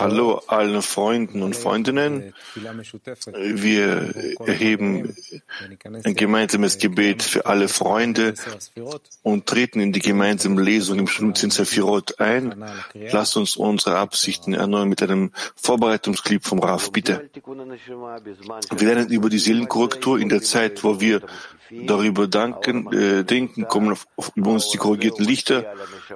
[0.00, 2.34] Hallo allen Freunden und Freundinnen.
[3.32, 5.14] Wir erheben
[6.02, 8.34] ein gemeinsames Gebet für alle Freunde
[9.22, 12.64] und treten in die gemeinsame Lesung im Studium Sefirot ein.
[12.94, 17.30] Lasst uns unsere Absichten erneuern mit einem Vorbereitungsclip vom Raf, bitte.
[18.76, 21.22] Wir lernen über die Seelenkorrektur in der Zeit, wo wir
[21.70, 25.64] darüber danken, äh, denken, kommen auf, auf, über uns die korrigierten Lichter,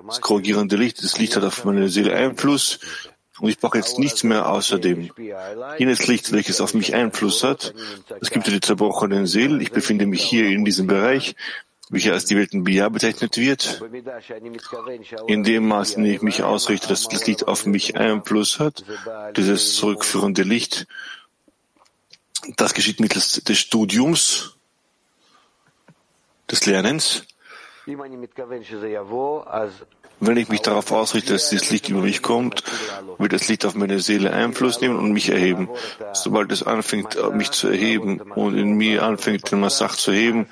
[0.07, 4.23] das korrigierende Licht, das Licht hat auf meine Seele Einfluss und ich brauche jetzt nichts
[4.23, 5.11] mehr außerdem.
[5.79, 7.75] Jenes Licht, welches auf mich Einfluss hat,
[8.21, 11.35] es gibt ja die zerbrochenen Seelen, ich befinde mich hier in diesem Bereich,
[11.89, 13.83] welcher als die Welten Bia bezeichnet wird.
[15.27, 18.85] In dem Maß, in dem ich mich ausrichte, dass das Licht auf mich Einfluss hat,
[19.37, 20.87] dieses zurückführende Licht,
[22.57, 24.57] das geschieht mittels des Studiums,
[26.51, 27.25] des Lernens.
[30.21, 32.63] Wenn ich mich darauf ausrichte, dass das Licht über mich kommt,
[33.19, 35.69] wird das Licht auf meine Seele Einfluss nehmen und mich erheben.
[36.13, 40.47] Sobald es anfängt, mich zu erheben und in mir anfängt, den Massach zu heben,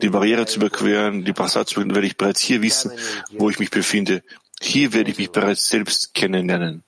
[0.00, 2.92] die Barriere zu überqueren, die Passat zu überqueren, werde ich bereits hier wissen,
[3.32, 4.22] wo ich mich befinde.
[4.60, 6.84] Hier werde ich mich bereits selbst kennenlernen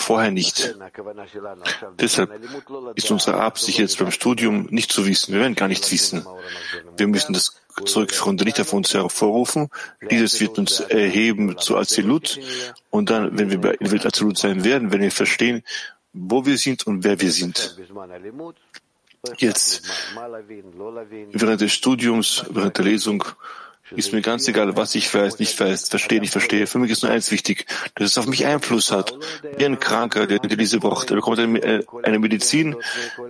[0.00, 0.74] vorher nicht.
[1.98, 2.30] Deshalb
[2.94, 5.32] ist unsere Absicht jetzt beim Studium nicht zu wissen.
[5.32, 6.24] Wir werden gar nichts wissen.
[6.96, 9.68] Wir müssen das zurückführende Licht auf uns hervorrufen.
[10.10, 12.38] Dieses wird uns erheben zu Azilut.
[12.90, 15.62] Und dann, wenn wir bei Welt Azilut sein werden, werden wir verstehen,
[16.12, 17.76] wo wir sind und wer wir sind.
[19.36, 19.82] Jetzt,
[21.32, 23.24] während des Studiums, während der Lesung,
[23.92, 26.66] ist mir ganz egal, was ich weiß, nicht weiß, verstehe, nicht verstehe.
[26.66, 29.14] Für mich ist nur eins wichtig, dass es auf mich Einfluss hat.
[29.56, 31.10] Wie ein Kranker, der diese braucht.
[31.10, 32.76] Er bekommt eine, äh, eine Medizin,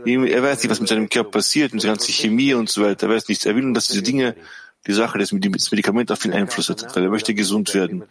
[0.04, 3.08] er weiß nicht, was mit seinem Körper passiert, mit der ganzen Chemie und so weiter.
[3.08, 3.46] Er weiß nichts.
[3.46, 4.34] Er will nur, dass diese Dinge,
[4.86, 8.04] die Sache, das Medikament auf ihn Einfluss hat, weil er möchte gesund werden.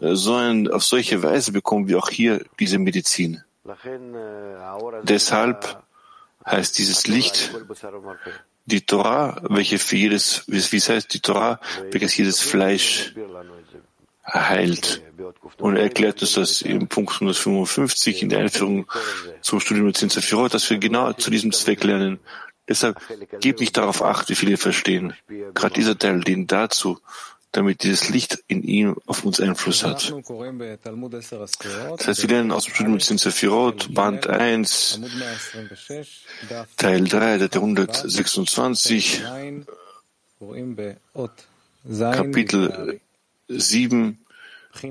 [0.00, 3.42] So ein, auf solche Weise bekommen wir auch hier diese Medizin.
[5.02, 5.82] Deshalb
[6.44, 7.50] heißt dieses Licht
[8.66, 11.60] die Torah, welche für jedes, wie es heißt, die Torah,
[11.90, 13.14] welches jedes Fleisch
[14.26, 15.02] heilt.
[15.58, 18.86] Und er erklärt uns das im Punkt 155 in der Einführung
[19.40, 22.18] zum Studium mit Zinzafirot, dass wir genau zu diesem Zweck lernen.
[22.68, 23.00] Deshalb
[23.40, 25.14] gebt nicht darauf acht, wie viele verstehen.
[25.54, 26.98] Gerade dieser Teil dient dazu,
[27.52, 30.12] damit dieses Licht in ihm auf uns Einfluss hat.
[30.12, 35.00] Das heißt, wir lernen aus dem Studium mit Sefirot, Band 1,
[36.76, 39.22] Teil 3, der 126,
[41.98, 43.00] Kapitel
[43.48, 44.18] 7,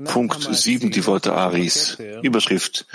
[0.04, 1.98] Punkt 7, die Worte Aris.
[2.22, 2.86] Überschrift.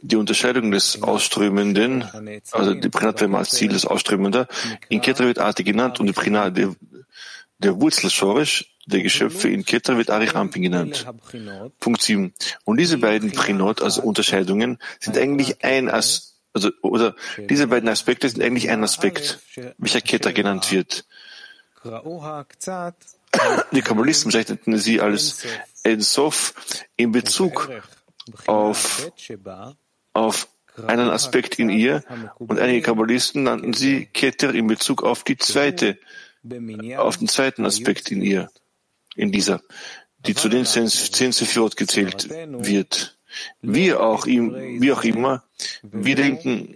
[0.00, 2.04] Die Unterscheidung des Ausströmenden,
[2.52, 4.46] also die Prinat als Ziel des Ausströmenden,
[4.88, 6.56] in Ketra wird Arti genannt und die Prinat,
[7.58, 11.06] der Wurzelschorisch der Geschöpfe in Keter wird Arichampin genannt.
[11.78, 12.32] Punkt 7.
[12.64, 17.14] Und diese beiden Prinot, also Unterscheidungen, sind eigentlich ein As also, oder
[17.50, 19.40] diese beiden Aspekte sind eigentlich ein Aspekt,
[19.76, 21.04] welcher Keter genannt wird.
[23.72, 25.44] Die Kabbalisten bezeichneten sie als
[25.82, 26.54] Ensof.
[26.96, 27.70] In Bezug
[28.46, 29.12] auf,
[30.14, 30.48] auf
[30.86, 32.02] einen Aspekt in ihr
[32.38, 35.98] und einige Kabbalisten nannten sie Keter in Bezug auf die zweite
[36.96, 38.50] auf den zweiten Aspekt in ihr,
[39.16, 39.60] in dieser,
[40.26, 43.18] die zu den zehn Sephirot gezählt wird.
[43.60, 45.44] Wie auch, ihm, wie auch immer,
[45.82, 46.74] wir denken,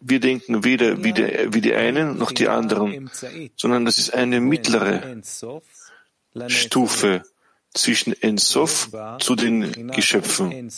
[0.00, 3.10] wir denken weder wie die, wie die einen noch die anderen,
[3.56, 5.22] sondern das ist eine mittlere
[6.48, 7.22] Stufe
[7.72, 10.70] zwischen Ensof zu den Geschöpfen.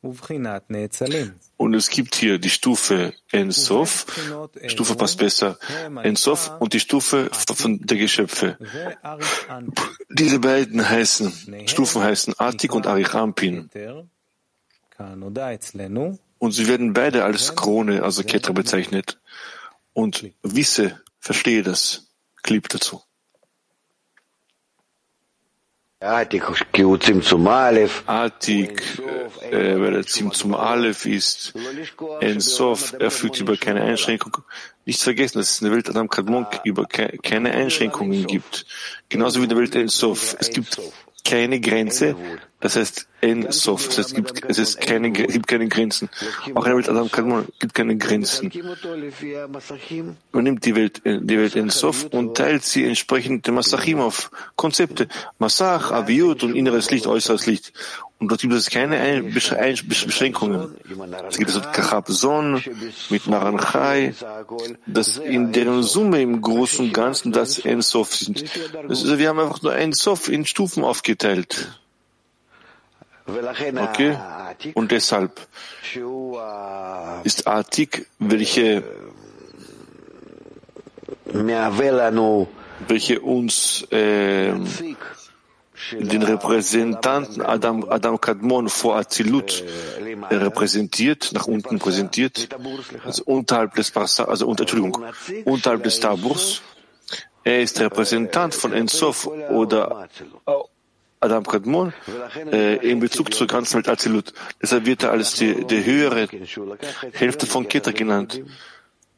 [0.00, 4.06] Und es gibt hier die Stufe Ensof,
[4.66, 5.58] Stufe passt besser,
[6.02, 8.56] Ensof und die Stufe von der Geschöpfe.
[10.08, 13.68] Diese beiden heißen, Stufen heißen Atik und Arichampin.
[16.38, 19.20] Und sie werden beide als Krone, also Ketra bezeichnet.
[19.92, 23.02] Und wisse, verstehe das, Clip dazu.
[28.06, 28.78] Atik,
[29.50, 31.54] äh, weil er Zimtzum Aleph ist,
[32.20, 34.44] Ensof, er fügt über keine Einschränkung.
[34.84, 38.64] Nicht vergessen, dass es in der Welt Adam Kadmon über keine Einschränkungen gibt.
[39.08, 40.36] Genauso wie in der Welt Ensof.
[40.38, 40.80] Es gibt
[41.24, 42.14] keine Grenze,
[42.60, 46.08] das heißt En Sof, das heißt, es gibt, es ist keine, gibt keine Grenzen.
[46.54, 48.52] Auch in der Welt Adam Kadmon gibt keine Grenzen.
[50.32, 54.30] Man nimmt die Welt, die Welt En Sof und teilt sie entsprechend dem Masachim auf.
[54.56, 55.08] Konzepte.
[55.38, 57.72] Massach, Aviut und inneres Licht, äußeres Licht.
[58.20, 60.74] Und dort gibt es keine Ein Beschränkungen.
[61.28, 62.62] Es gibt so Kachab Son
[63.10, 64.14] mit Naranchai,
[64.86, 68.42] das in deren Summe im Großen und Ganzen das Ensof sind.
[68.88, 71.78] Ist, wir haben einfach nur Ensof in Stufen aufgeteilt.
[73.28, 74.16] Okay?
[74.74, 75.46] Und deshalb
[77.24, 78.82] ist Atik, welche,
[82.88, 84.52] welche uns äh,
[85.92, 89.62] den Repräsentanten Adam, Adam Kadmon vor Azilut
[90.30, 92.48] repräsentiert, nach unten präsentiert,
[93.04, 95.04] also unterhalb des also unter, Entschuldigung,
[95.44, 96.62] unterhalb des Taburs.
[97.44, 100.08] Er ist Repräsentant von Ensof oder
[101.20, 101.92] Adam Kadmon
[102.52, 104.32] äh, in Bezug zur ganzen Welt Azilut.
[104.62, 106.28] Deshalb wird er als die, die höhere
[107.12, 108.42] Hälfte von Keter genannt.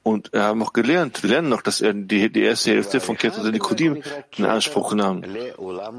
[0.02, 3.18] Und wir haben auch gelernt, wir lernen noch, dass er die, die erste Hälfte von
[3.18, 4.02] Keter der Nikodim
[4.36, 5.22] in Anspruch nahm.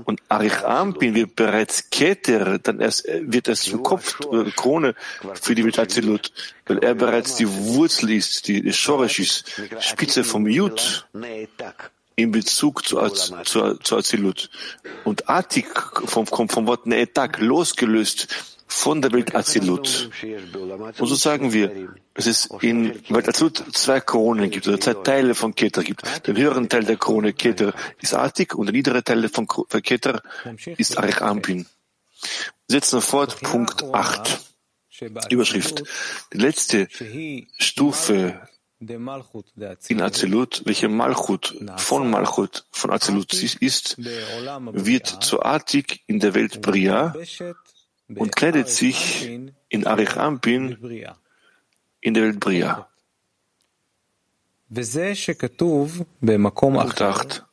[0.05, 4.95] Und Arich Ampin wird bereits Keter, dann erst, wird er zum Kopf, äh, Krone
[5.39, 6.31] für die Welt Azilut,
[6.65, 11.07] weil er bereits die Wurzel ist, die, die Shoresh ist, Spitze vom Jud
[12.21, 14.49] in Bezug zu, zu, zu Azilut.
[15.03, 15.67] Und Atik
[16.05, 18.27] vom, kommt vom Wort Neetak, losgelöst
[18.67, 20.09] von der Welt Azilut.
[20.97, 25.53] Und so sagen wir, es in Welt Azilut zwei Kronen gibt, oder zwei Teile von
[25.53, 26.03] Keter gibt.
[26.27, 30.21] Der höheren Teil der Krone Keter ist Atik und der niedere Teil von Keter
[30.77, 31.65] ist Arich Ampin.
[32.67, 34.39] Wir setzen fort, Punkt 8.
[35.29, 35.83] Überschrift.
[36.31, 36.87] Die letzte
[37.57, 38.39] Stufe
[38.81, 46.61] in Azilut, welche Malchut von Malchut von Azilut ist, wird zu Atik in der Welt
[46.61, 47.13] Bria
[48.15, 49.29] und kleidet sich
[49.69, 50.77] in Arich Ampin
[52.01, 52.87] in der Welt Bria.
[56.83, 57.45] Punkt 8.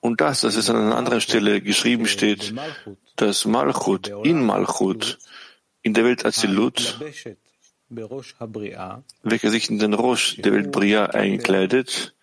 [0.00, 2.54] Und das, dass es an einer anderen Stelle geschrieben steht,
[3.16, 5.18] dass Malchut in Malchut
[5.82, 6.98] in der Welt Azilut
[7.90, 12.14] welcher sich in den Rosh der Welt Bria einkleidet,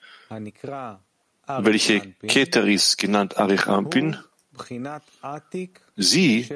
[1.48, 4.18] welche Keteris genannt Arich Ampin,
[5.96, 6.48] sie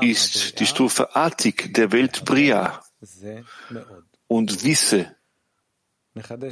[0.00, 2.82] ist die Stufe Atik der Welt Bria
[4.28, 5.16] und wisse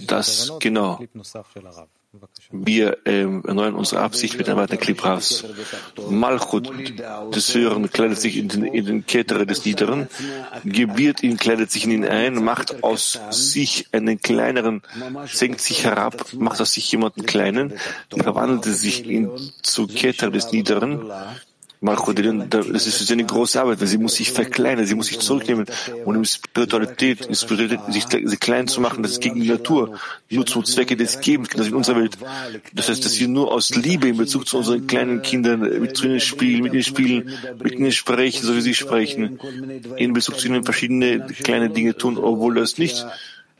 [0.06, 0.98] das genau.
[2.50, 5.44] Wir ähm, erneuern unsere Absicht mit einem weiteren Clip Ravs.
[6.08, 6.72] Malchut
[7.32, 10.08] des Höheren kleidet sich in den, in den Ketere des Niederen,
[10.64, 14.82] gebiert ihn, kleidet sich in ihn ein, macht aus sich einen kleineren,
[15.26, 17.74] senkt sich herab, macht aus sich jemanden kleinen,
[18.10, 19.30] verwandelt sich in,
[19.62, 21.08] zu Keter des Niederen,
[21.82, 25.18] das ist für sie eine große Arbeit, weil sie muss sich verkleinern, sie muss sich
[25.18, 25.64] zurücknehmen
[26.04, 29.98] und in Spiritualität, in Spiritualität sich klein zu machen, das ist gegen die Natur,
[30.28, 32.18] nur zum Zwecke des Gebens, das in unserer Welt.
[32.74, 36.20] Das heißt, dass wir nur aus Liebe in Bezug zu unseren kleinen Kindern mit ihnen
[36.20, 37.30] spielen, mit ihnen spielen,
[37.62, 39.38] mit ihnen sprechen, so wie sie sprechen,
[39.96, 43.06] in Bezug zu ihnen verschiedene kleine Dinge tun, obwohl das nicht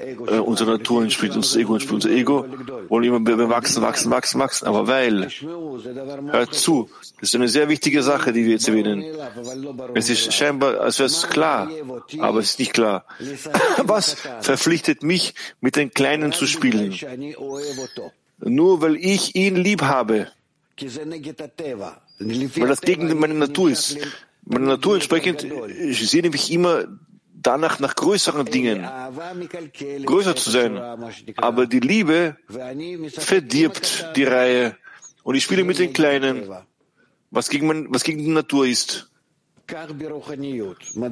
[0.00, 2.46] äh, unsere Natur entspricht, unser Ego entspricht unser Ego,
[2.88, 4.66] wollen immer wachsen, wachsen, wachsen, wachsen.
[4.66, 5.28] Aber weil,
[6.30, 6.88] hört zu,
[7.20, 9.04] das ist eine sehr wichtige Sache, die wir jetzt erwähnen.
[9.94, 11.68] Es ist scheinbar, als wäre es klar,
[12.18, 13.04] aber es ist nicht klar.
[13.78, 16.94] Was verpflichtet mich, mit den Kleinen zu spielen?
[18.38, 20.28] Nur weil ich ihn lieb habe.
[22.18, 23.98] Weil das gegen meine Natur ist.
[24.46, 25.46] Meine Natur entsprechend,
[25.78, 26.86] ich sehe nämlich immer
[27.42, 28.86] danach nach größeren Dingen,
[30.04, 30.76] größer zu sein.
[31.36, 32.36] Aber die Liebe
[33.12, 34.76] verdirbt die Reihe.
[35.22, 36.50] Und ich spiele mit den Kleinen,
[37.30, 39.10] was gegen, mein, was gegen die Natur ist.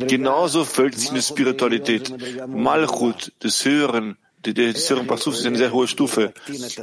[0.08, 2.12] Genauso fällt sich in der Spiritualität.
[2.49, 6.32] Malchut des Höheren, des Höheren Passus ist eine sehr hohe Stufe.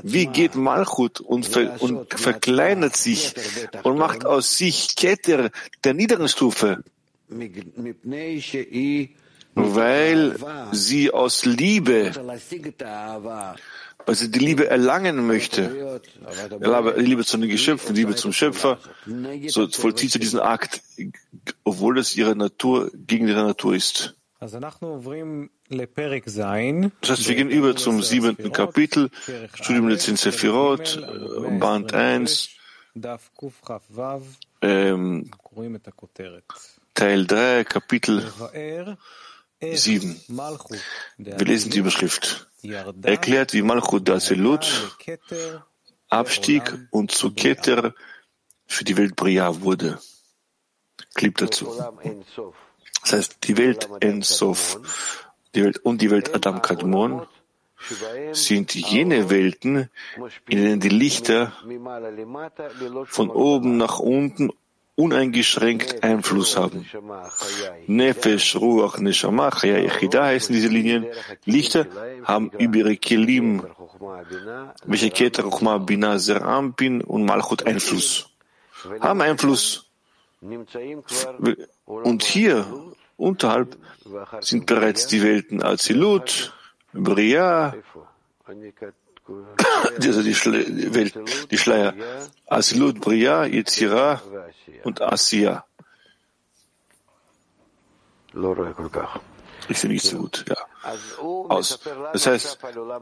[0.03, 3.33] Wie geht Malchut und, ver, und verkleinert sich
[3.83, 5.49] und macht aus sich Ketter
[5.83, 6.83] der niederen Stufe?
[9.55, 10.35] Weil
[10.71, 12.11] sie aus Liebe,
[14.05, 16.01] weil sie die Liebe erlangen möchte,
[16.95, 18.79] die Liebe zu den Geschöpfen, die Liebe zum Schöpfer,
[19.47, 20.81] so vollzieht sie diesen Akt,
[21.63, 24.15] obwohl es ihre Natur gegen ihre Natur ist.
[27.01, 29.09] Das heißt, wir gehen über zum siebenten Kapitel,
[29.53, 31.01] Studium der Zehn Sephirot,
[31.59, 32.49] Band 1,
[34.61, 35.31] ähm,
[36.93, 38.23] Teil 3, Kapitel
[39.61, 40.21] 7.
[41.17, 42.49] Wir lesen die Überschrift.
[43.03, 44.97] Erklärt, wie Malchut der Azilut
[46.09, 47.93] abstieg und zu Keter
[48.65, 49.99] für die Welt Bria wurde.
[51.13, 51.67] Clip dazu.
[53.01, 54.79] Das heißt, die Welt Ensof
[55.55, 57.25] die Welt und die Welt Adam Kadmon
[58.31, 59.89] sind jene Welten,
[60.49, 61.53] in denen die Lichter
[63.05, 64.51] von oben nach unten
[64.95, 66.85] uneingeschränkt Einfluss haben.
[67.87, 71.05] Nefesh, Ruach, Neshama, Chaya, heißen diese Linien.
[71.45, 71.87] Lichter
[72.23, 73.65] haben über ihre Kelim,
[74.85, 78.29] welche Keter, Ruchma, Bina, Zerampin und Malchut Einfluss.
[79.01, 79.89] Haben Einfluss.
[81.85, 82.65] Und hier
[83.17, 83.77] unterhalb
[84.41, 86.53] sind bereits die Welten Azilut,
[86.93, 87.75] Bria,
[90.01, 91.17] also die, Schle Welt,
[91.49, 91.93] die Schleier
[92.47, 94.21] Azilut, Bria, Yetzira
[94.83, 95.65] und Asiya.
[99.67, 100.55] Ich sehe nicht so gut, ja.
[101.49, 101.79] Aus.
[102.13, 102.59] Das heißt,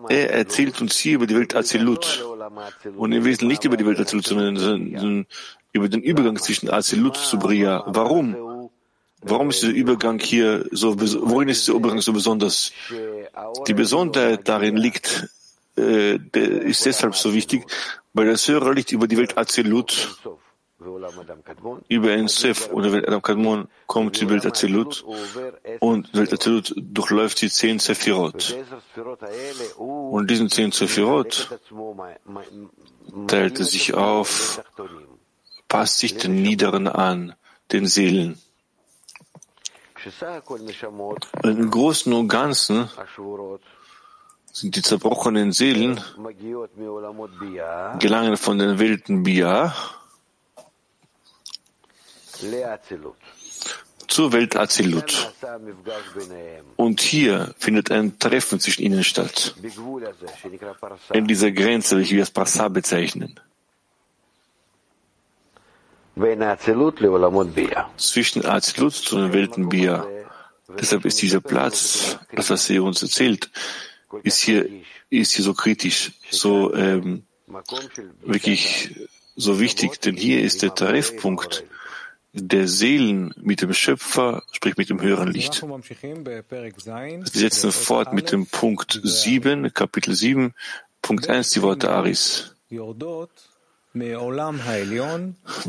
[0.10, 2.24] er erzählt uns hier über die Welt Azilut.
[2.96, 5.28] Und im Wesentlichen nicht über die Welt Azilut, sondern, sondern
[5.74, 7.84] über den Übergang zwischen Azilut zu Bria.
[7.88, 8.70] Warum?
[9.22, 12.72] Warum ist dieser Übergang hier so, worin ist dieser Übergang so besonders?
[13.68, 15.30] Die Besonderheit darin liegt,
[15.78, 16.20] äh,
[16.70, 17.66] ist deshalb so wichtig,
[18.14, 20.18] weil das Hörer liegt über die Welt Azilut
[21.88, 25.06] über ein Sef oder Welt Adam Kadmon kommt die Welt Azilut
[25.80, 28.58] und die Welt Azilut durchläuft die zehn Sephirot.
[29.78, 31.50] Und diesen zehn Sephirot
[33.28, 34.62] teilt er sich auf,
[35.68, 37.36] passt sich den Niederen an,
[37.72, 38.40] den Seelen.
[41.44, 42.90] Im Großen und Ganzen
[44.62, 46.00] die zerbrochenen Seelen
[48.00, 49.74] gelangen von den Welten Bia
[54.08, 55.34] zur Welt Azilut.
[56.76, 59.56] Und hier findet ein Treffen zwischen ihnen statt.
[61.14, 63.40] In dieser Grenze, welche wir als Prasa bezeichnen.
[67.98, 70.06] Zwischen Azilut zu den Welten Bia.
[70.80, 73.50] Deshalb ist dieser Platz, das was er uns erzählt,
[74.24, 74.70] ist hier,
[75.10, 77.24] ist hier so kritisch, so ähm,
[78.22, 78.96] wirklich
[79.36, 81.64] so wichtig, denn hier ist der Treffpunkt
[82.34, 85.62] der Seelen mit dem Schöpfer, sprich mit dem höheren Licht.
[85.62, 86.44] Wir
[87.26, 90.54] setzen fort mit dem Punkt 7, Kapitel 7,
[91.02, 92.56] Punkt 1, die Worte Aris.
[92.70, 92.96] Wir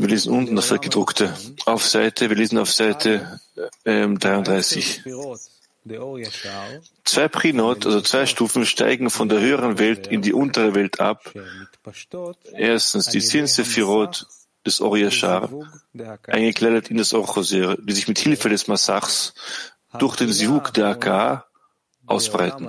[0.09, 1.37] lesen unten das gedruckte
[1.67, 3.41] auf Seite, wir lesen auf Seite
[3.85, 5.05] ähm, 33.
[7.05, 11.33] Zwei Prinot, also zwei Stufen, steigen von der höheren Welt in die untere Welt ab.
[12.57, 14.27] Erstens die zehn Sephirot
[14.67, 15.51] des Oriashar,
[16.27, 19.35] eingekleidet in das Orchoser, die sich mit Hilfe des Massachs
[19.99, 21.49] durch den Sivuk der Akar
[22.07, 22.69] ausbreiten.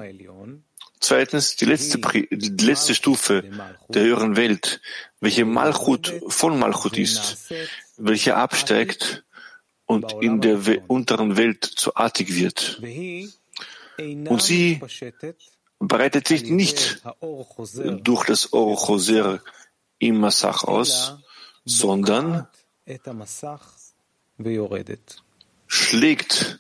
[1.00, 3.44] Zweitens, die letzte, die letzte Stufe
[3.90, 4.82] der höheren Welt,
[5.20, 7.54] welche Malchut von Malchut ist,
[7.98, 9.25] welche absteigt
[9.86, 12.82] und in der unteren Welt zu artig wird.
[13.98, 14.82] Und sie
[15.80, 19.42] breitet sich nicht durch das Orchoser
[20.00, 21.18] im Massach aus,
[21.66, 22.48] sondern
[25.68, 26.60] schlägt,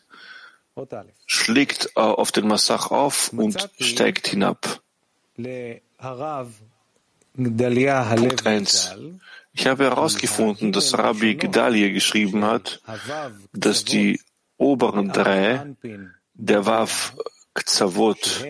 [1.25, 4.81] schlägt auf den Massach auf und steigt hinab.
[7.35, 8.95] Punkt 1.
[9.57, 12.81] Ich habe herausgefunden, dass Rabbi Gedalia geschrieben hat,
[13.53, 14.19] dass die
[14.57, 15.75] oberen drei
[16.33, 17.15] der Wav
[17.53, 18.45] Kzavot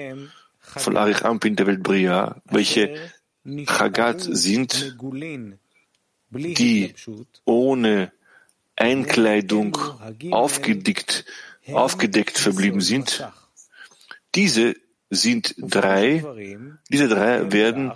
[0.61, 3.11] von Arich Ampin der Welt Bria, welche
[3.67, 4.97] Chagat sind,
[6.31, 6.95] die
[7.45, 8.11] ohne
[8.75, 9.77] Einkleidung
[10.31, 11.25] aufgedeckt,
[11.71, 13.23] aufgedeckt verblieben sind,
[14.33, 14.75] diese
[15.11, 16.23] sind drei,
[16.89, 17.93] diese drei werden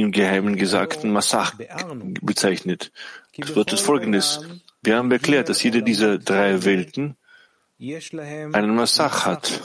[0.00, 1.54] im Geheimen gesagten Massach
[2.20, 2.92] bezeichnet.
[3.36, 4.40] Das Wort ist folgendes.
[4.82, 7.16] Wir haben erklärt, dass jede dieser drei Welten
[7.78, 9.60] einen Massach hat.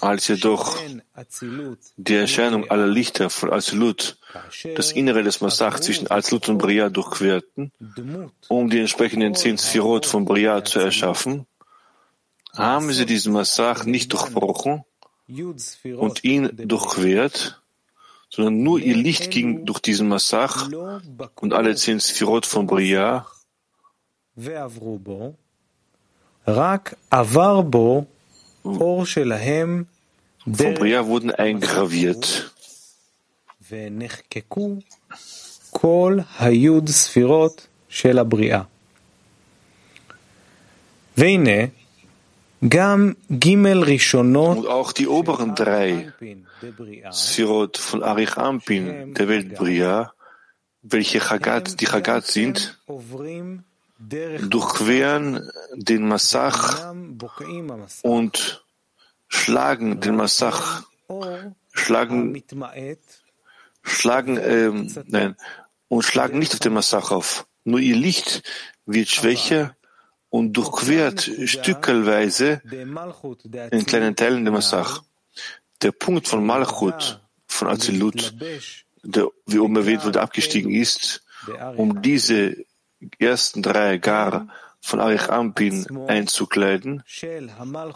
[0.00, 0.78] Als jedoch
[1.96, 4.18] die Erscheinung aller Lichter von Azilut
[4.76, 7.72] das Innere des Massach zwischen Azilut und Bria durchquerten,
[8.48, 11.46] um die entsprechenden zehn Sphirot von Bria zu erschaffen,
[12.56, 14.84] haben sie diesen Massach nicht durchbrochen
[15.95, 17.61] und ihn durchquert,
[18.29, 20.69] sondern nur ihr Licht ging durch diesen Massach
[21.35, 23.25] und alle zehn Sphirot von Bria
[30.45, 32.49] vom Bria wurden eingraviert.
[35.71, 38.61] כל היוד ספירות של הבריאה.
[41.17, 41.86] והנה, גם ג' ראשונות
[42.60, 42.76] und
[44.66, 46.12] auch die oberen drei
[47.12, 50.12] Sphirot von Arich Ampin, der Welt Bria,
[50.82, 52.80] welche Chagat, die Chagat sind,
[53.98, 56.94] durchqueren den Massach
[58.02, 58.64] und
[59.28, 60.82] schlagen den Massach,
[61.72, 62.42] schlagen,
[63.82, 65.36] schlagen, ähm, nein,
[65.88, 67.46] und schlagen nicht auf den Massach auf.
[67.64, 68.42] Nur ihr Licht
[68.86, 69.74] wird schwächer
[70.30, 72.60] und durchquert stückelweise
[73.70, 75.02] in kleinen Teilen den Massach.
[75.82, 78.34] Der Punkt von Malchut, von Azilut,
[79.02, 81.22] der, wie oben erwähnt wurde, abgestiegen ist,
[81.76, 82.56] um diese
[83.18, 84.48] ersten drei Gar
[84.80, 87.02] von Arich Ampin einzukleiden,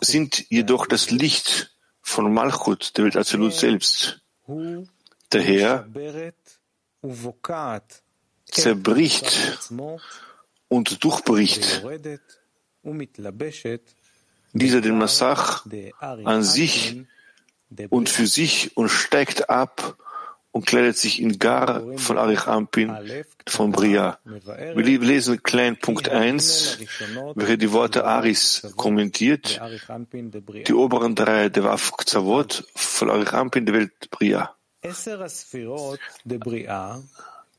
[0.01, 4.21] sind jedoch das Licht von Malchut, der Welt Absolut selbst.
[5.31, 5.87] Daher
[8.47, 9.59] zerbricht
[10.73, 11.85] und durchbricht
[14.55, 15.67] dieser den Massach
[16.25, 17.05] an sich
[17.91, 19.99] und für sich und steigt ab
[20.51, 22.91] und kleidet sich in Gar von Arich Ampin
[23.47, 24.19] von Bria.
[24.25, 26.79] Wir lesen klein Punkt 1,
[27.35, 29.61] welcher die Worte Aris kommentiert,
[30.67, 34.55] die oberen drei der Waf Zavot von Arich Ampin der Welt Bria.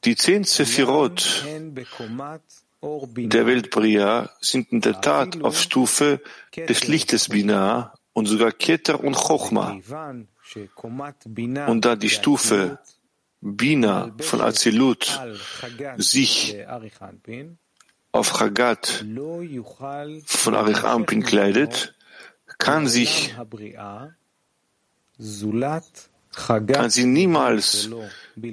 [0.04, 1.46] Die zehn Sephirot
[2.84, 6.22] der Welt Bria sind in der Tat auf Stufe
[6.56, 9.80] des Lichtes Binah und sogar Keter und Chochma.
[11.68, 12.80] Und da die Stufe
[13.42, 15.20] Bina von Azilut
[15.98, 16.58] sich
[18.12, 19.06] auf Chagat
[20.26, 21.96] von Arich Ampin kleidet,
[22.58, 23.36] kann sich
[26.36, 27.90] kann sie niemals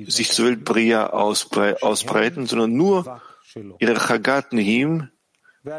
[0.06, 3.20] sich zur Welt Bria ausbreiten, sondern nur
[3.78, 5.10] ihre Chagat Nehim,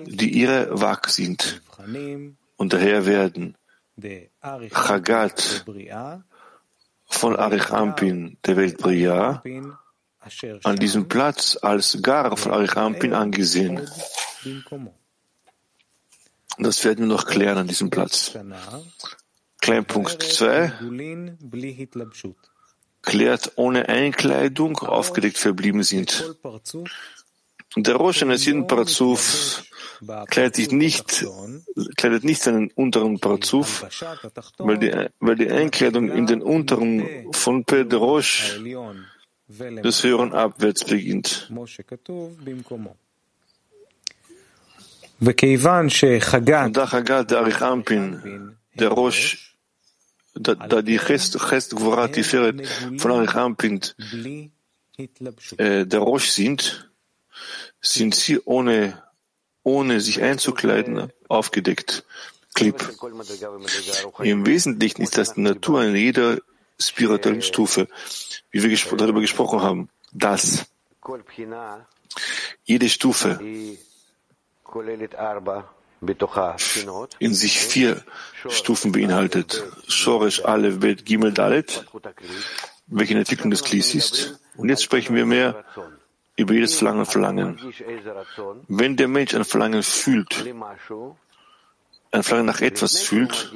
[0.06, 1.62] die ihre Wak sind.
[2.58, 3.58] Und daher werden
[4.70, 5.66] Chagat
[7.06, 9.44] von Arich Ampin der Welt Bria
[10.64, 13.90] an diesem Platz als Gar von Arich Ampin angesehen.
[16.58, 18.38] Das werden wir noch klären an diesem Platz.
[19.62, 20.74] Kleinpunkt 2
[23.02, 26.36] klärt ohne Einkleidung aufgedeckt verblieben sind.
[27.76, 29.64] Der Rosh jeden Parzuf
[30.30, 31.26] kleidet sich nicht,
[31.96, 33.86] kleidet nicht seinen unteren Parzuf,
[34.58, 38.60] weil die, weil die Einkleidung in den unteren von Per der Rosh
[39.48, 41.50] des höheren abwärts beginnt.
[45.20, 49.56] Und da Chagat der Arich Ampin, der Rosh,
[50.34, 52.68] da, da die Chest, Chest Gvorat Tiferet
[52.98, 53.82] von Arich Ampin,
[55.58, 56.91] äh, der Rosh sind,
[57.82, 59.02] sind sie ohne,
[59.64, 62.06] ohne sich einzukleiden aufgedeckt.
[62.54, 62.76] Clip.
[64.20, 66.38] Im Wesentlichen ist das die Natur in jeder
[66.78, 67.88] spirituellen Stufe,
[68.52, 70.66] wie wir darüber gesprochen haben, dass
[72.64, 73.40] jede Stufe
[77.20, 78.04] in sich vier
[78.50, 79.64] Stufen beinhaltet.
[79.88, 81.86] Shoresh, Aleph, Bet, Gimel, Dalet,
[82.88, 84.40] welche Entwicklung des Klis ist.
[84.58, 85.64] Und jetzt sprechen wir mehr
[86.36, 87.60] über jedes Verlangen Verlangen.
[88.68, 90.46] Wenn der Mensch ein Verlangen fühlt,
[92.12, 93.54] ein Verlangen nach etwas fühlt,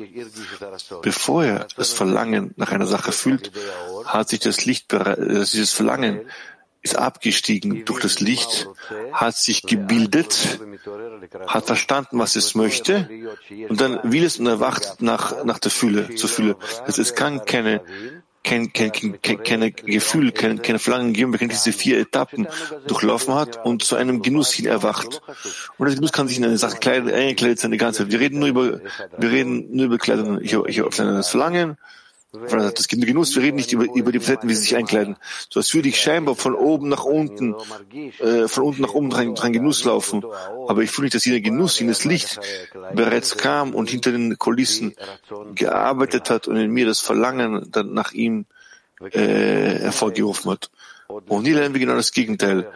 [1.02, 3.52] bevor er das Verlangen nach einer Sache fühlt,
[4.06, 6.22] hat sich das Licht, dieses Verlangen
[6.86, 8.70] ist abgestiegen durch das Licht,
[9.12, 10.60] hat sich gebildet,
[11.48, 13.10] hat verstanden, was es möchte,
[13.70, 16.58] und dann will es und erwacht nach, nach der Fülle, zur Fülle.
[16.86, 17.82] Also es kann keine
[18.46, 22.48] kein, kein, kein, keine Gefühl, kein, keine Verlangen geben, wenn diese vier Etappen
[22.88, 25.22] durchlaufen hat und zu einem Genuss hin erwacht.
[25.78, 28.12] Und das Genuss kann sich in eine Sache kleiden, eingekleidet sein, die ganze Zeit.
[28.12, 28.80] Wir reden nur über,
[29.18, 30.40] wir reden nur über Kleidung.
[30.42, 31.78] Ich, ich habe das Verlangen,
[32.50, 35.18] das gibt Genuss, wir reden nicht über, über die Facetten, wie sie sich einkleiden.
[35.50, 37.56] So als würde ich scheinbar von oben nach unten,
[38.20, 40.24] äh, von unten nach oben dran, dran Genuss laufen.
[40.68, 42.40] Aber ich fühle nicht, dass jeder Genuss, jenes Licht
[42.94, 44.96] bereits kam und hinter den Kulissen
[45.54, 48.46] gearbeitet hat und in mir das Verlangen dann nach ihm
[49.12, 50.70] äh, hervorgerufen hat.
[51.08, 52.72] Und hier lernen wir genau das Gegenteil.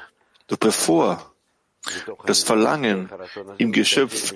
[0.48, 1.34] Doch bevor
[2.26, 3.10] das Verlangen
[3.58, 4.34] im Geschöpf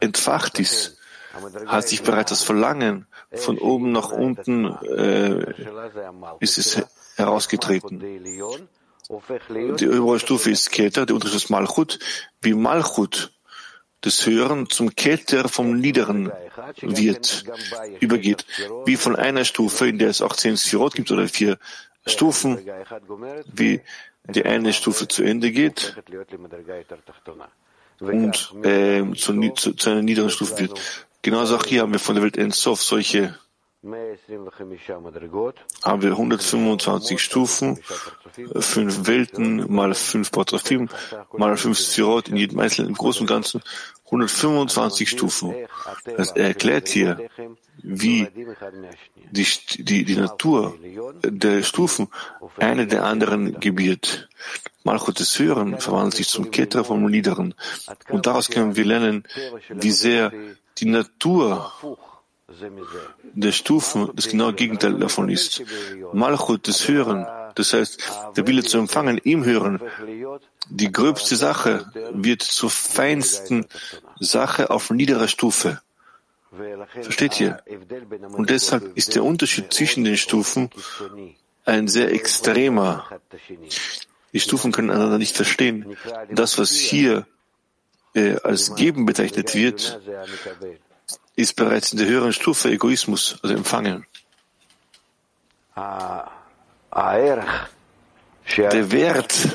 [0.00, 0.98] entfacht ist,
[1.66, 5.54] hat sich bereits das Verlangen von oben nach unten äh,
[6.40, 6.82] ist es
[7.16, 8.00] herausgetreten.
[8.00, 11.98] Die obere Stufe ist Keter, die untere ist Malchut.
[12.40, 13.32] Wie Malchut
[14.00, 16.30] das Hören zum Keter vom Niederen
[16.82, 17.44] wird,
[18.00, 18.44] übergeht.
[18.84, 21.58] Wie von einer Stufe, in der es auch zehn Sphirot gibt oder vier
[22.06, 22.58] Stufen,
[23.46, 23.80] wie
[24.28, 25.96] die eine Stufe zu Ende geht
[28.00, 31.06] und äh, zu, zu, zu einer niederen Stufe wird.
[31.24, 33.34] Genauso auch hier haben wir von der Welt Ensof solche
[35.82, 37.78] haben wir 125 Stufen,
[38.60, 40.88] fünf Welten mal fünf Patrafim,
[41.32, 43.62] mal fünf Sphirot in jedem Einzelnen, im Großen und Ganzen
[44.06, 45.54] 125 Stufen.
[46.16, 47.28] Das erklärt hier,
[47.82, 48.28] wie
[49.30, 49.46] die,
[49.78, 50.78] die, die Natur
[51.22, 52.08] der Stufen
[52.58, 54.28] eine der anderen gebiert.
[54.82, 57.54] Malchut des Höheren verwandelt sich zum Keter vom Niederen.
[58.10, 59.24] Und daraus können wir lernen,
[59.70, 60.32] wie sehr
[60.78, 61.72] die Natur
[63.34, 65.62] der Stufen das genaue Gegenteil davon ist.
[66.12, 68.02] Malchut des Höheren Das heißt,
[68.36, 69.80] der Wille zu empfangen im Hören,
[70.68, 73.66] die gröbste Sache wird zur feinsten
[74.18, 75.80] Sache auf niederer Stufe.
[77.02, 77.62] Versteht ihr?
[78.32, 80.70] Und deshalb ist der Unterschied zwischen den Stufen
[81.64, 83.08] ein sehr extremer.
[84.32, 85.96] Die Stufen können einander nicht verstehen.
[86.30, 87.26] Das, was hier
[88.14, 90.00] äh, als Geben bezeichnet wird,
[91.36, 94.06] ist bereits in der höheren Stufe Egoismus, also Empfangen.
[98.56, 99.48] Der Wert,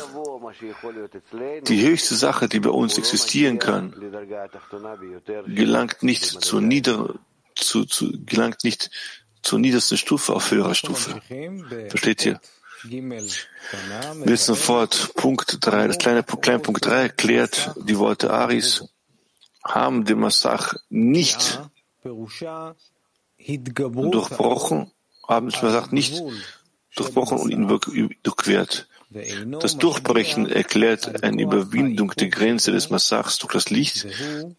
[1.67, 3.93] die höchste Sache, die bei uns existieren kann,
[5.47, 7.15] gelangt nicht zur nieder,
[7.55, 8.89] zu, zu, gelangt nicht
[9.41, 11.21] zur niedersten Stufe auf höherer Stufe.
[11.89, 12.41] Versteht ihr?
[12.83, 15.11] Wir sind fort.
[15.15, 18.85] Punkt 3, das kleine, kleine Punkt 3 erklärt die Worte Aris,
[19.63, 21.59] haben den Massach nicht
[22.03, 22.75] durchbrochen,
[25.27, 26.21] haben den Massach nicht
[26.95, 27.67] durchbrochen und ihn
[28.23, 28.87] durchquert.
[29.59, 34.05] Das Durchbrechen erklärt eine Überwindung der Grenze des Massachs durch das Licht,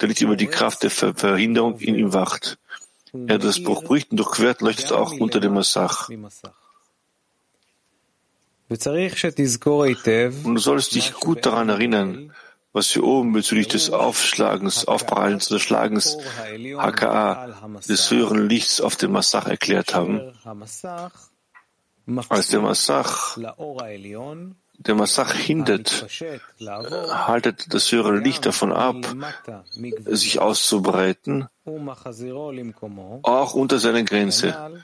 [0.01, 2.59] der nicht über die Kraft der Verhinderung in ihm wacht.
[3.13, 6.11] Er das Bruch bricht und durchquert leuchtet auch unter dem Massach.
[10.45, 12.33] Und du solltest dich gut daran erinnern,
[12.73, 16.17] was wir oben bezüglich des Aufschlagens, Aufprallens oder Schlagens
[16.55, 20.21] HKA, des höheren Lichts auf dem Massach erklärt haben.
[22.29, 23.37] Als der Massach,
[24.87, 26.07] der Massach hindert,
[26.61, 28.97] haltet das höhere Licht davon ab,
[30.07, 31.49] sich auszubreiten,
[33.23, 34.83] auch unter seiner Grenze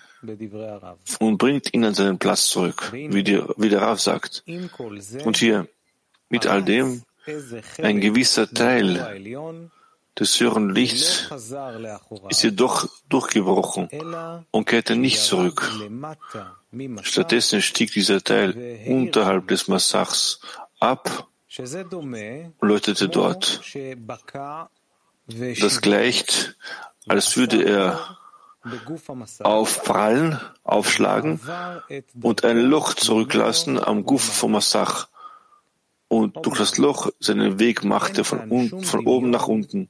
[1.18, 4.44] und bringt ihn an seinen Platz zurück, wie, die, wie der Rav sagt.
[5.24, 5.66] Und hier,
[6.28, 7.02] mit all dem,
[7.82, 9.20] ein gewisser Teil
[10.18, 11.30] des höheren Lichts
[12.28, 13.88] ist jedoch durchgebrochen
[14.50, 15.72] und kehrte nicht zurück.
[17.02, 20.40] Stattdessen stieg dieser Teil unterhalb des Massachs
[20.80, 23.60] ab und leuchtete dort.
[25.60, 26.56] Das gleicht,
[27.06, 28.18] als würde er
[29.40, 31.40] aufprallen, aufschlagen
[32.20, 35.08] und ein Loch zurücklassen am Guf vom Massach
[36.08, 39.88] und durch das Loch seinen Weg machte von, un, von oben nach unten.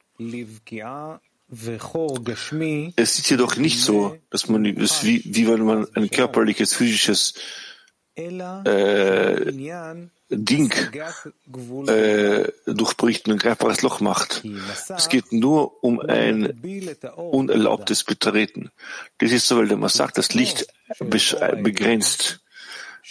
[2.96, 7.34] Es ist jedoch nicht so, dass man es wie, wie wenn man ein körperliches, physisches
[8.16, 9.52] äh,
[10.28, 10.72] Ding
[11.86, 14.42] äh, durchbricht und ein greifbares Loch macht.
[14.88, 16.60] Es geht nur um ein
[17.14, 18.70] unerlaubtes Betreten.
[19.18, 20.66] Das ist so, weil der Massach das Licht
[20.98, 22.40] begrenzt.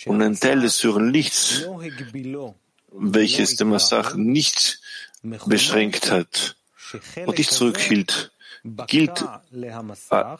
[0.05, 1.65] Und ein Teil des höheren Lichts,
[2.91, 4.81] welches der Massach nicht
[5.45, 6.57] beschränkt hat
[7.25, 8.31] und nicht zurückhielt,
[8.87, 9.25] gilt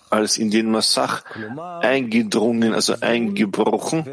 [0.09, 1.23] als in den Massach
[1.81, 4.05] eingedrungen, also eingebrochen,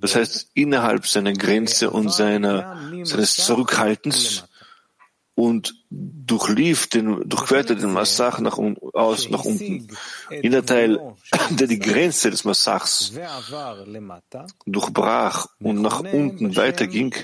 [0.00, 4.44] das heißt innerhalb seiner Grenze und seiner, seines Zurückhaltens
[5.36, 8.58] und durchlief den, durchquerte den Massach nach,
[8.94, 9.86] aus nach unten.
[10.30, 10.98] In der Teil,
[11.50, 13.12] der die Grenze des Massachs
[14.64, 17.14] durchbrach und nach unten weiterging,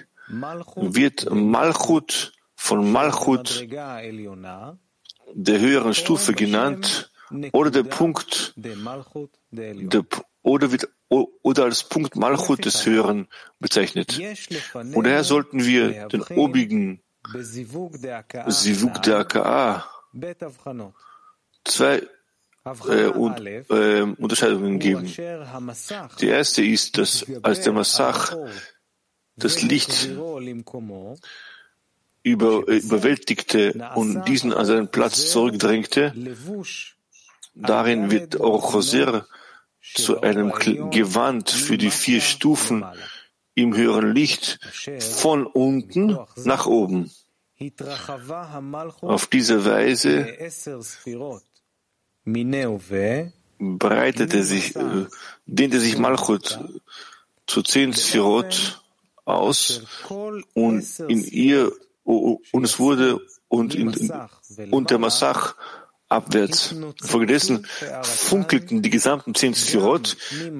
[0.76, 3.66] wird Malchut von Malchut
[5.34, 7.10] der höheren Stufe genannt
[7.52, 8.76] oder der Punkt der,
[10.42, 13.26] oder, wird, oder als Punkt Malchut des Höheren
[13.58, 14.20] bezeichnet.
[14.74, 17.02] Und daher sollten wir den obigen
[17.34, 18.00] Sivuk
[19.02, 19.84] der AKA
[21.64, 22.06] zwei
[22.88, 25.06] äh, und, äh, Unterscheidungen geben.
[26.20, 28.36] Die erste ist, dass als der Massach
[29.36, 30.10] das Licht
[32.22, 36.14] über, überwältigte und diesen an seinen Platz zurückdrängte,
[37.54, 39.26] darin wird auch Choser
[39.94, 40.52] zu einem
[40.90, 42.84] Gewand für die vier Stufen
[43.54, 44.58] im höheren Licht
[45.00, 47.10] von unten nach oben.
[49.00, 50.26] Auf diese Weise
[53.58, 55.06] breitete sich, äh,
[55.46, 56.58] dehnte sich Malchut
[57.46, 58.82] zu zehn Sphirot
[59.24, 59.82] aus
[60.54, 61.72] und in ihr
[62.04, 63.94] und es wurde und, in,
[64.70, 65.56] und der Massach
[66.12, 66.72] abwärts.
[66.72, 67.66] Infolgedessen
[68.02, 70.16] funkelten die gesamten zehn Sphirot,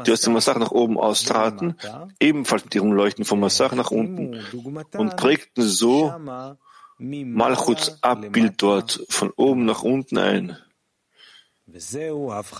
[0.07, 1.76] die aus dem Massach nach oben austraten,
[2.18, 4.42] ebenfalls mit ihrem Leuchten vom Massach nach unten
[4.96, 6.14] und prägten so
[6.98, 10.57] Malchuts Abbild dort von oben nach unten ein.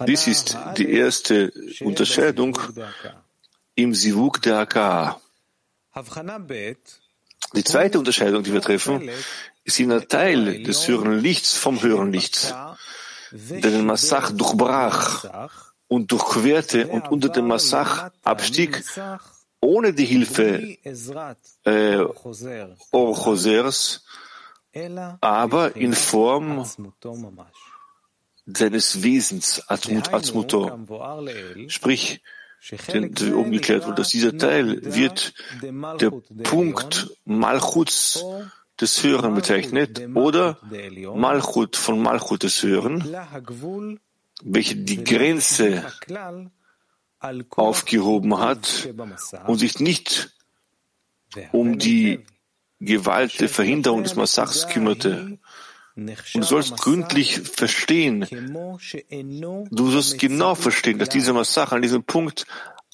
[0.07, 2.59] Dies ist die erste Unterscheidung
[3.75, 5.21] im Sivuk der Aka.
[7.55, 9.09] Die zweite Unterscheidung, die wir treffen,
[9.65, 12.55] ist jener Teil des höheren Lichts vom höheren Lichts,
[13.31, 18.83] der den Massach durchbrach und durchquerte und unter dem Massach abstieg
[19.61, 20.77] ohne die Hilfe
[21.65, 22.05] äh,
[22.91, 24.05] Orchosers,
[25.21, 26.67] aber in Form
[28.47, 30.79] seines Wesens, Atmut, Atzmuto.
[31.69, 32.23] Sprich,
[32.93, 36.11] denn wie umgekehrt wurde, dass dieser Teil wird der
[36.45, 38.25] Punkt Malchuts
[38.81, 40.59] des Höheren bezeichnet oder
[41.15, 43.05] Malchut von Malchut des Höheren,
[44.43, 45.85] welche die Grenze
[47.51, 48.89] aufgehoben hat
[49.47, 50.35] und sich nicht
[51.53, 52.25] um die
[52.81, 55.39] Gewalt der Verhinderung des Massachs kümmerte.
[55.95, 58.27] Und du sollst gründlich verstehen,
[59.71, 62.47] du sollst genau verstehen, dass dieser Massach an diesem Punkt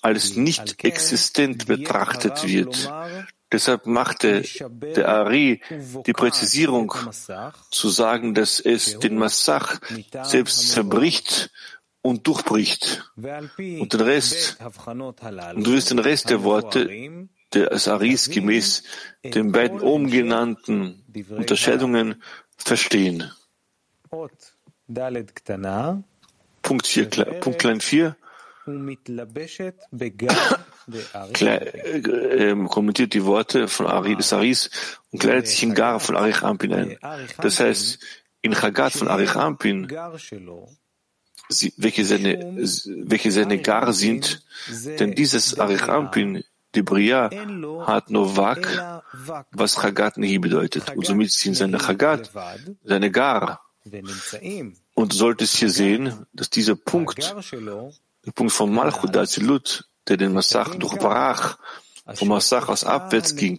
[0.03, 2.91] als nicht existent betrachtet wird.
[3.51, 4.45] Deshalb machte
[4.97, 5.63] der Ari
[6.07, 6.93] die Präzisierung
[7.71, 9.81] zu sagen, dass es den Massach
[10.23, 11.51] selbst zerbricht
[12.03, 13.11] und durchbricht.
[13.17, 14.59] Und den Rest,
[15.55, 18.83] und du wirst den Rest der Worte des Aris gemäß
[19.25, 22.23] den beiden oben genannten Unterscheidungen
[22.59, 23.31] verstehen.
[26.63, 27.09] Punkt 4,
[27.41, 28.17] Punkt klein 4.
[31.33, 34.71] Klein, äh, kommentiert die Worte von Ari, des Aris
[35.11, 36.99] und kleidet sich in Gar von Arich Ampin ein.
[37.39, 37.99] Das heißt,
[38.41, 39.89] in Chagat von Arich Ampin,
[41.77, 44.43] welche seine, welche seine Gar sind,
[44.99, 46.45] denn dieses Arich Ampin
[46.75, 47.31] die Bria
[47.87, 49.03] hat nur Vak,
[49.53, 50.95] was Chagat Nehi bedeutet.
[50.95, 52.31] Und somit sind seine Chagat,
[52.85, 53.61] seine Gar.
[54.95, 57.35] Und du solltest hier sehen, dass dieser Punkt,
[58.27, 61.59] der Punkt von Malchut Azilut, der den Massach durchbrach,
[62.15, 63.59] vom Massach aus abwärts ging,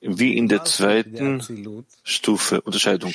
[0.00, 3.14] wie in der zweiten Stufe Unterscheidung.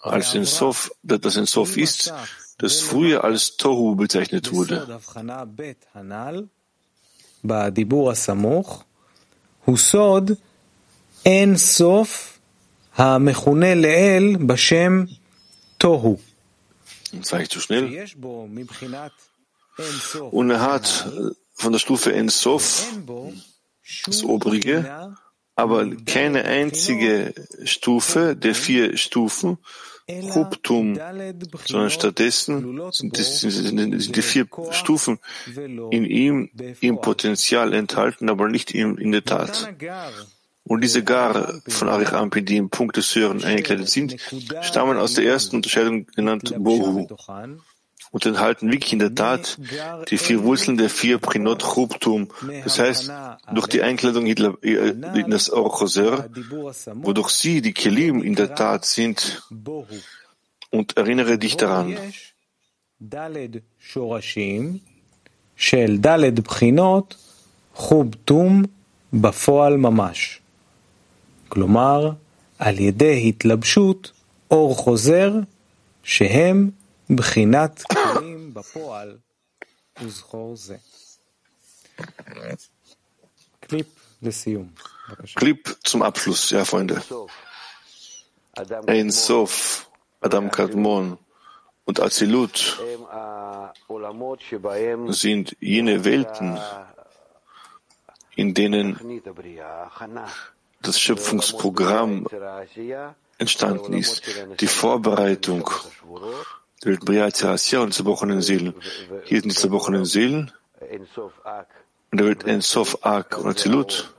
[0.00, 2.12] Als in Sof, das in Sof ist,
[2.58, 5.00] das früher als Tohu bezeichnet wurde.
[7.45, 8.83] בדיבור הסמוך
[9.65, 10.31] הוא סוד
[11.25, 12.39] אין סוף
[12.95, 15.03] המכונה לאל בשם
[15.77, 16.17] תוהו.
[20.31, 20.87] Und er hat
[21.53, 22.85] von der Stufe En Sof,
[24.05, 24.75] das obrige,
[25.55, 27.33] aber keine einzige
[27.63, 29.57] Stufe der vier Stufen,
[30.32, 30.98] Chubtum,
[31.66, 33.16] sondern stattdessen sind
[34.16, 35.18] die, vier Stufen
[35.90, 39.74] in ihm im Potenzial enthalten, aber nicht in, in der Tat.
[40.64, 44.16] Und diese Gar von Arich Ampi, die im Punkt des Höheren eingekleidet sind,
[44.60, 47.08] stammen aus der ersten Unterscheidung genannt Bohu
[48.11, 49.57] und enthalten wirklich in der Tat
[50.09, 52.29] die vier Wurzeln der vier Prinot Chubtum,
[52.63, 53.11] das heißt,
[53.53, 56.29] durch die Einkleidung in das Orchoser,
[56.93, 59.43] wodurch sie, die Kelim, in der Tat sind.
[60.69, 61.97] Und erinnere dich daran.
[65.59, 67.15] של ד' בחינות
[67.73, 68.63] חובטום
[69.13, 70.39] בפועל ממש.
[71.49, 72.11] כלומר,
[72.59, 74.11] על ידי התלבשות
[74.51, 75.33] אור חוזר
[76.03, 76.69] שהם
[77.09, 77.83] בחינת
[85.34, 87.02] Clip zum Abschluss, ja, Freunde.
[88.86, 91.18] Ein Sof, Adam Kadmon
[91.84, 92.80] und Azilut
[95.08, 96.58] sind jene Welten,
[98.36, 99.22] in denen
[100.80, 102.26] das Schöpfungsprogramm
[103.38, 104.22] entstanden ist,
[104.60, 105.68] die Vorbereitung
[106.82, 108.74] der Welt Briat und zerbrochenen Seelen.
[109.24, 110.52] Hier sind die zerbrochenen Seelen.
[112.10, 114.12] Und der Welt Ensof Ak und Azilut.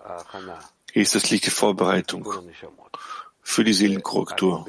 [0.92, 2.28] Hier ist das Licht die Vorbereitung
[3.42, 4.66] für die Seelenkorrektur.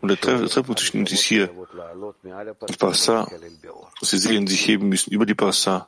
[0.00, 1.48] Und der Treffpunkt zwischen uns ist hier,
[2.68, 3.28] die Parsa,
[4.00, 5.86] dass die Seelen sich heben müssen über die Parsa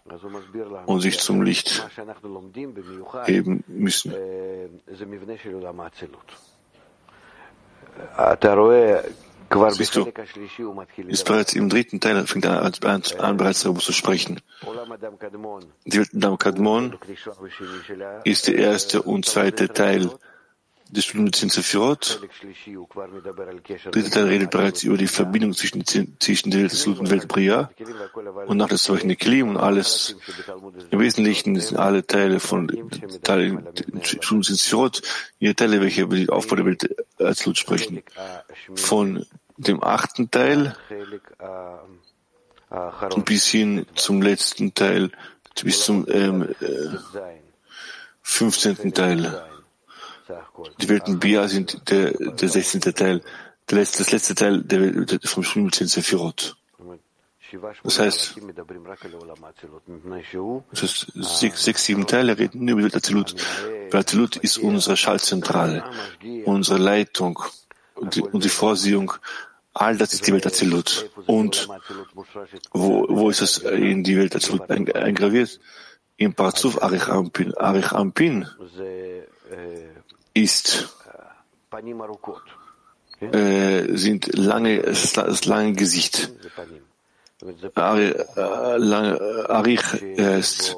[0.87, 1.85] und sich zum Licht
[3.27, 4.15] heben müssen.
[9.71, 10.11] Siehst du,
[11.07, 14.41] ist bereits im dritten Teil fängt er an, an, bereits darüber zu sprechen.
[15.85, 16.99] Die Welt Dam Kadmon
[18.25, 20.11] ist der erste und zweite Teil
[20.91, 22.21] des Studiums Sefirot.
[23.91, 27.71] Dritter Teil redet bereits über die Verbindung zwischen, zwischen der Welt des und Welt Priya
[28.47, 30.17] und nach der solchen Klim und alles.
[30.91, 32.91] Im Wesentlichen sind alle Teile von
[33.23, 33.67] Teilen
[34.03, 35.03] Studium Sefirot,
[35.39, 38.03] jene Teile, welche über die Aufbau der Welt als Lut sprechen.
[38.75, 40.77] Von dem achten Teil
[43.25, 45.11] bis hin zum letzten Teil,
[45.63, 46.67] bis zum ähm, äh,
[48.23, 48.93] 15.
[48.93, 49.45] Teil.
[50.81, 52.81] Die Welten Bia sind der, der 16.
[52.81, 53.23] Teil,
[53.71, 56.57] der letzte, das letzte Teil der, der vom Schwimmelzehn Sephirot.
[57.85, 58.37] Das heißt,
[60.71, 62.91] das heißt sechs, sechs, sieben Teile reden über die.
[63.91, 65.85] Weil Azilut ist unsere Schaltzentrale,
[66.47, 67.39] unsere Leitung
[67.95, 69.13] und die, und die Vorsehung.
[69.73, 71.11] All das ist die Welt Azilut.
[71.27, 71.69] Und
[72.73, 75.61] wo, wo ist es in die Welt Azilut eingraviert?
[76.17, 77.55] Im Parzuf Arich Ampin.
[77.55, 78.47] Arich Ampin
[80.35, 80.95] ist
[83.21, 86.33] äh, sind lange, das lange Gesicht.
[87.75, 90.77] Ari, äh, äh, Arich ist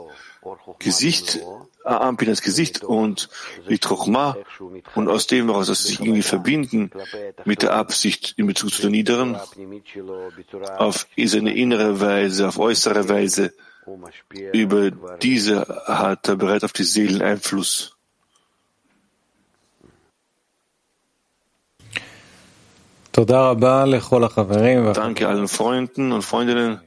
[0.78, 1.40] Gesicht,
[1.84, 3.28] Ampin ist Gesicht und
[3.68, 4.36] die Trochma
[4.94, 6.90] und aus dem heraus, dass sie sich irgendwie verbinden
[7.44, 9.36] mit der Absicht in Bezug zu den Niederen
[10.78, 13.52] auf seine innere Weise, auf äußere Weise,
[14.52, 14.90] über
[15.22, 17.95] diese hat er bereits auf die Seelen Einfluss.
[24.92, 26.80] Danke allen Freunden und Freundinnen